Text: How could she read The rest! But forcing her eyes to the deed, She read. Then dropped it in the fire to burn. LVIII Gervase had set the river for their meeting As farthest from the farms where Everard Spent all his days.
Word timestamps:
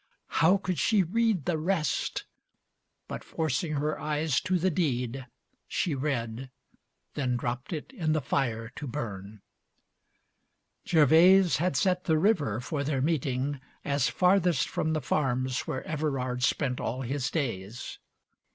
How 0.41 0.57
could 0.57 0.79
she 0.79 1.03
read 1.03 1.45
The 1.45 1.59
rest! 1.59 2.23
But 3.07 3.23
forcing 3.23 3.73
her 3.73 3.99
eyes 3.99 4.39
to 4.41 4.57
the 4.57 4.71
deed, 4.71 5.27
She 5.67 5.93
read. 5.93 6.49
Then 7.13 7.37
dropped 7.37 7.71
it 7.71 7.93
in 7.93 8.13
the 8.13 8.19
fire 8.19 8.71
to 8.77 8.87
burn. 8.87 9.43
LVIII 10.87 10.91
Gervase 10.91 11.57
had 11.57 11.77
set 11.77 12.05
the 12.05 12.17
river 12.17 12.59
for 12.59 12.83
their 12.83 13.03
meeting 13.03 13.61
As 13.85 14.09
farthest 14.09 14.67
from 14.67 14.93
the 14.93 15.01
farms 15.01 15.67
where 15.67 15.83
Everard 15.87 16.41
Spent 16.41 16.79
all 16.81 17.03
his 17.03 17.29
days. 17.29 17.99